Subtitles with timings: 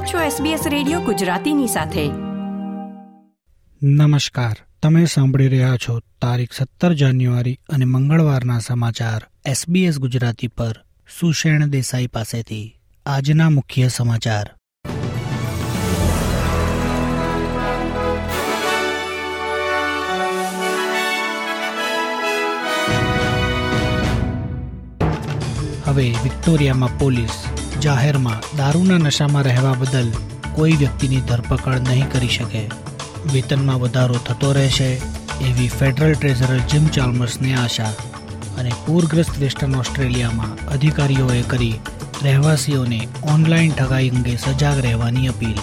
[0.00, 2.10] આપ છો SBS radio ગુજરાતીની સાથે.
[3.82, 4.56] નમસ્કાર.
[4.82, 10.84] તમે સાંભળી રહ્યા છો તારીખ સત્તર જાન્યુઆરી અને મંગળવારના સમાચાર SBS ગુજરાતી પર
[11.20, 12.80] સુષેણ દેસાઈ પાસેથી.
[13.06, 14.50] આજના મુખ્ય સમાચાર.
[25.84, 27.59] હવે વિક્ટોરિયામાં પોલીસ.
[27.84, 30.08] જાહેરમાં દારૂના નશામાં રહેવા બદલ
[30.54, 32.62] કોઈ વ્યક્તિની ધરપકડ નહીં કરી શકે.
[33.34, 34.90] વેતનમાં વધારો થતો રહેશે
[35.48, 37.92] એવી ફેડરલ ટ્રેઝરર જિમ ચાલ્મર્સને આશા
[38.58, 41.80] અને પૂરગ્રસ્ત વેસ્ટર્ન ઓસ્ટ્રેલિયામાં અધિકારીઓએ કરી
[42.22, 43.00] રહેવાસીઓને
[43.34, 45.60] ઓનલાઈન ઠગાઈ અંગે સજાગ રહેવાની અપીલ.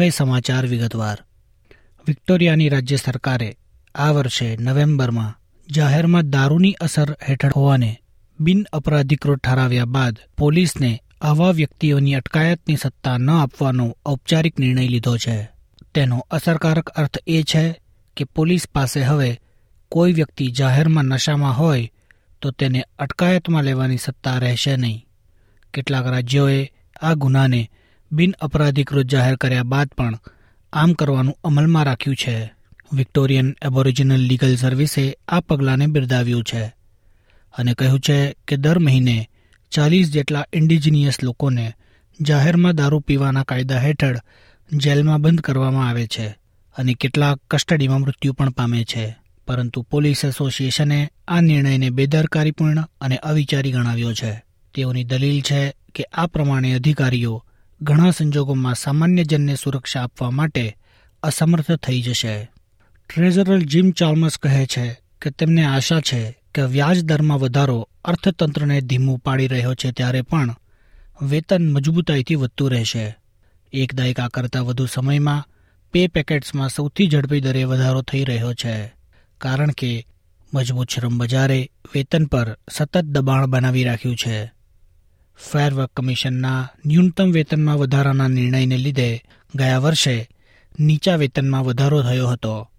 [0.00, 1.18] હવે સમાચાર વિગતવાર.
[2.06, 3.56] વિક્ટોરિયાની રાજ્ય સરકારે
[3.94, 5.38] આ વર્ષે નવેમ્બરમાં
[5.72, 8.02] જાહેરમાં દારૂની અસર હેઠળ હોવાને
[8.40, 15.50] બિન અપરાધીકૃત ઠરાવ્યા બાદ પોલીસને આવા વ્યક્તિઓની અટકાયતની સત્તા ન આપવાનો ઔપચારિક નિર્ણય લીધો છે.
[15.94, 17.80] તેનો અસરકારક અર્થ એ છે
[18.16, 19.40] કે પોલીસ પાસે હવે
[19.88, 21.92] કોઈ વ્યક્તિ જાહેરમાં નશામાં હોય
[22.42, 25.06] તો તેને અટકાયતમાં લેવાની સત્તા રહેશે નહીં.
[25.74, 26.72] કેટલાક રાજ્યોએ
[27.02, 27.70] આ ગુનાને
[28.12, 30.18] બિન અપરાધીકૃત જાહેર કર્યા બાદ પણ
[30.72, 32.52] આમ કરવાનું અમલમાં રાખ્યું છે.
[32.92, 36.64] વિક્ટોરિયન એબોરિજિનલ લીગલ સર્વિસે આ પગલાંને બિરદાવ્યું છે
[37.58, 39.28] અને કહ્યું છે કે દર મહિને
[39.70, 41.72] ચાલીસ જેટલા ઇન્ડિજિનિયસ લોકોને
[42.20, 44.18] જાહેરમાં દારૂ પીવાના કાયદા હેઠળ
[44.72, 46.28] જેલમાં બંધ કરવામાં આવે છે
[46.76, 49.16] અને કેટલાક કસ્ટડીમાં મૃત્યુ પણ પામે છે.
[49.46, 54.42] પરંતુ પોલીસ એસોસિએશને આ નિર્ણયને બેદરકારીપૂર્ણ અને અવિચારી ગણાવ્યો છે.
[54.74, 57.44] તેઓની દલીલ છે કે આ પ્રમાણે અધિકારીઓ
[57.82, 60.76] ઘણા સંજોગોમાં સામાન્યજનને સુરક્ષા આપવા માટે
[61.22, 62.50] અસમર્થ થઈ જશે.
[63.14, 69.18] ટ્રેઝરર જીમ ચાર્મસ કહે છે કે તેમને આશા છે કે વ્યાજ દરમાં વધારો અર્થતંત્રને ધીમું
[69.18, 70.56] પાડી રહ્યો છે ત્યારે પણ
[71.22, 73.16] વેતન મજબૂતાઈથી વધતું રહેશે.
[73.72, 75.46] એક દાયકા કરતાં વધુ સમયમાં
[75.92, 78.92] પે પેકેટ્સમાં સૌથી ઝડપી દરે વધારો થઈ રહ્યો છે.
[79.38, 80.06] કારણ કે
[80.54, 84.59] મજબૂત શ્રમ બજારે વેતન પર સતત દબાણ બનાવી રાખ્યું છે.
[85.48, 89.22] ફેર વર્ક કમિશનના ન્યૂનતમ વેતનમાં વધારાના નિર્ણયને લીધે
[89.54, 90.28] ગયા વર્ષે
[90.80, 92.70] નીચા વેતનમાં વધારો થયો હતો,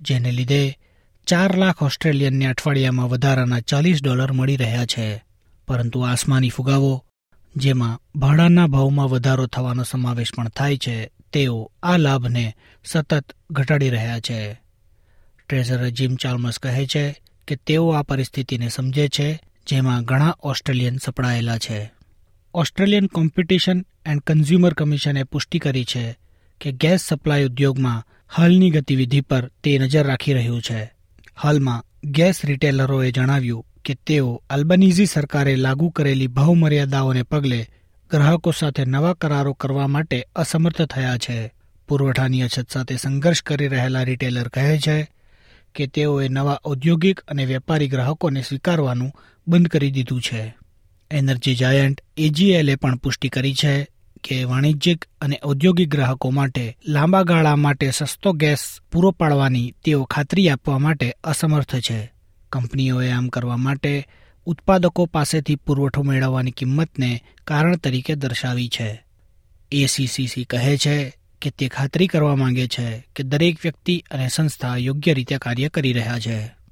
[0.00, 0.78] જેને લીધે
[1.26, 5.24] ચાર લાખ ઓસ્ટ્રેલિયનને અઠવાડિયામાં વધારાના ચાલીસ ડોલર મળી રહ્યા છે.
[5.68, 7.04] પરંતુ આસમાની ફુગાવો,
[7.56, 14.20] જેમાં ભાડાના ભાવમાં વધારો થવાનો સમાવેશ પણ થાય છે, તેઓ આ લાભને સતત ઘટાડી રહ્યા
[14.20, 14.60] છે.
[15.48, 21.58] ટ્રેઝરર જીમ ચાર્મસ કહે છે કે તેઓ આ પરિસ્થિતિને સમજે છે, જેમાં ઘણા ઓસ્ટ્રેલિયન સપડાયેલા
[21.58, 21.93] છે.
[22.54, 26.18] ઓસ્ટ્રેલિયન કોમ્પિટિશન એન્ડ કન્ઝ્યુમર કમિશને પુષ્ટિ કરી છે
[26.60, 30.92] કે ગેસ સપ્લાય ઉદ્યોગમાં હાલની ગતિવિધિ પર તે નજર રાખી રહ્યું છે.
[31.36, 37.66] હાલમાં ગેસ રિટેલરોએ જણાવ્યું કે તેઓ અલ્બનીઝી સરકારે લાગુ કરેલી ભાવમર્યાદાઓને પગલે
[38.10, 41.52] ગ્રાહકો સાથે નવા કરારો કરવા માટે અસમર્થ થયા છે.
[41.88, 45.08] પુરવઠાની અછત સાથે સંઘર્ષ કરી રહેલા રિટેલર કહે છે
[45.74, 49.12] કે તેઓએ નવા ઔદ્યોગિક અને વેપારી ગ્રાહકોને સ્વીકારવાનું
[49.48, 50.63] બંધ કરી દીધું છે.
[51.10, 53.86] એનર્જી જાયન્ટ એજીએલએ પણ પુષ્ટિ કરી છે
[54.24, 58.58] કે વાણિજ્યિક અને ઔદ્યોગિક ગ્રાહકો માટે લાંબા ગાળા માટે સસ્તો ગેસ
[58.92, 62.12] પૂરો પાડવાની તેઓ ખાતરી આપવા માટે અસમર્થ છે.
[62.52, 64.06] કંપનીઓએ આમ કરવા માટે
[64.46, 69.04] ઉત્પાદકો પાસેથી પુરવઠો મેળવવાની કિંમતને કારણ તરીકે દર્શાવી છે.
[69.72, 75.14] એસીસીસી કહે છે કે તે ખાતરી કરવા માંગે છે કે દરેક વ્યક્તિ અને સંસ્થા યોગ્ય
[75.14, 76.63] રીતે કાર્ય કરી રહ્યા છે.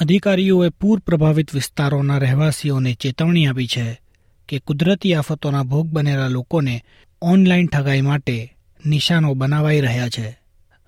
[0.00, 4.00] અધિકારીઓએ પૂર પ્રભાવિત વિસ્તારોના રહેવાસીઓને ચેતવણી આપી છે
[4.48, 6.84] કે કુદરતી આફતોના ભોગ બનેલા લોકોને
[7.22, 8.56] ઓનલાઈન ઠગાઈ માટે
[8.86, 10.38] નિશાનો બનાવાઈ રહ્યા છે.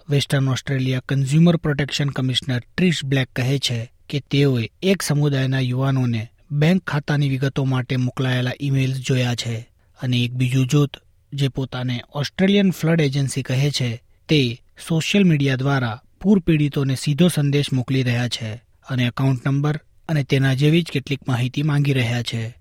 [0.09, 6.83] Western Australia consumer protection commissioner Trish Blake કહે છે કે તેઓએ એક સમુદાયના યુવાનોને બેંક
[6.84, 9.69] ખાતાની વિગતો માટે મોકલાયેલા ઈમેલ્સ જોયા છે
[10.03, 10.91] અને એક બીજું જૂથ,
[11.33, 17.72] જે પોતાને ઓસ્ટ્રેલિયન ફ્લડ એજન્સી કહે છે, તે સોશિયલ મીડિયા દ્વારા પૂર પીડિતોને સીધો સંદેશ
[17.72, 18.66] મોકલી રહ્યા છે.
[18.88, 22.56] અને એકાઉન્ટ નંબર અને તેના જેવી જ કેટલીક માહિતી માંગી રહ્યા છે.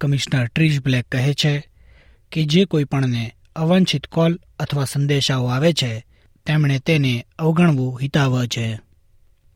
[0.00, 1.68] કમિશનર ટ્રીશ બ્લેક કહે છે
[2.32, 6.04] કે જે કોઈ પણને અવાંછિત કોલ અથવા સંદેશાઓ આવે છે,
[6.46, 8.80] તેમણે તેને અવગણવું હિતાવહ છે.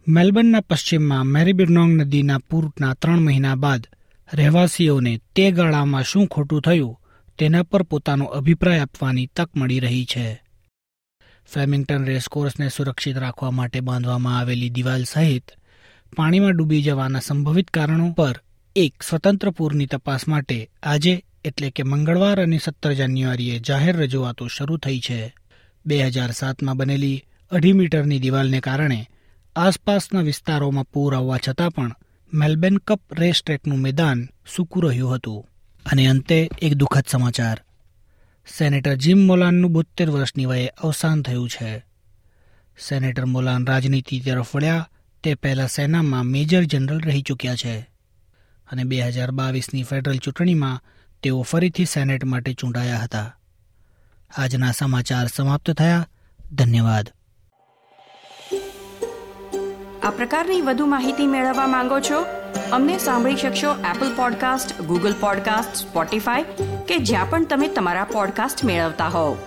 [0.09, 3.87] મેલબર્નના પશ્ચિમમાં મેરીબિરનોંગ નદીના પૂરના ત્રણ મહિના બાદ
[4.35, 7.01] રહેવાસીઓને તે ગાળામાં શું ખોટું થયું
[7.39, 10.43] તેના પર પોતાનો અભિપ્રાય આપવાની તક મળી રહી છે.
[11.55, 15.51] ફેમિંગ્ટન રેસકોર્સને સુરક્ષિત રાખવા માટે બાંધવામાં આવેલી દિવાલ સહિત
[16.17, 18.41] પાણીમાં ડૂબી જવાના સંભવિત કારણો પર
[18.77, 24.77] એક સ્વતંત્ર પૂરની તપાસ માટે આજે એટલે કે મંગળવાર અને સત્તર જાન્યુઆરીએ જાહેર રજૂઆતો શરૂ
[24.77, 25.35] થઈ છે.
[25.87, 29.11] બે હજાર સાતમાં બનેલી અઢી મીટરની દિવાલને કારણે
[29.57, 31.95] આસપાસના વિસ્તારોમાં પૂર આવવા છતાં પણ
[32.35, 35.47] મેલબેન કપ રેસ ટ્રેકનું મેદાન સૂકું રહ્યું હતું.
[35.87, 37.63] અને અંતે એક દુઃખદ સમાચાર.
[38.59, 41.85] સેનેટર જીમ મોલાનનું બોતેર વર્ષની વયે અવસાન થયું છે.
[42.89, 44.89] સેનેટર મોલાન રાજનીતિ તરફ વળ્યા
[45.25, 47.91] તે પહેલાં સેનામાં મેજર જનરલ રહી ચૂક્યા છે
[48.73, 50.83] અને બે હજાર બાવીસની ફેડરલ ચૂંટણીમાં
[51.23, 53.37] તેઓ ફરીથી સેનેટ માટે ચૂંટાયા હતા.
[54.37, 56.09] આજના સમાચાર સમાપ્ત થયા.
[56.53, 57.11] ધન્યવાદ.
[60.03, 62.27] આ પ્રકારની વધુ માહિતી મેળવવા માંગો છો?
[62.73, 66.43] અમને સાંભળી શકશો Apple podcast Google podcast Spotify
[66.89, 69.39] કે જ્યાં પણ તમે તમારા પોડકાસ્ટ મેળવતા હોવ.